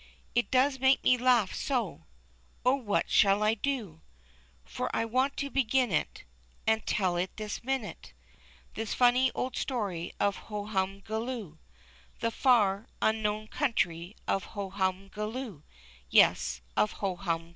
It 0.33 0.49
does 0.49 0.79
make 0.79 1.03
me 1.03 1.15
laugh 1.19 1.53
so! 1.53 2.07
oh, 2.65 2.73
what 2.73 3.07
shall 3.11 3.43
I 3.43 3.53
do? 3.53 4.01
For 4.65 4.89
I 4.95 5.05
want 5.05 5.37
to 5.37 5.51
begin 5.51 5.91
it 5.91 6.23
And 6.65 6.83
tell 6.87 7.17
it 7.17 7.37
this 7.37 7.63
minute. 7.63 8.11
This 8.73 8.95
funny 8.95 9.31
old 9.35 9.55
story 9.55 10.11
of 10.19 10.45
Hohumgoloo, 10.45 11.59
The 12.19 12.31
far, 12.31 12.87
unknown 12.99 13.47
country 13.49 14.15
of 14.27 14.43
Hohumgoloo, 14.57 15.61
Yes, 16.09 16.61
of 16.75 16.93
Hohumgoloo. 16.93 17.49